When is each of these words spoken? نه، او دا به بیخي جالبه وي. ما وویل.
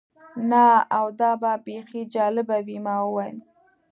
نه، 0.49 0.65
او 0.97 1.05
دا 1.19 1.31
به 1.41 1.51
بیخي 1.65 2.01
جالبه 2.13 2.57
وي. 2.65 2.77
ما 2.85 2.95
وویل. 3.05 3.37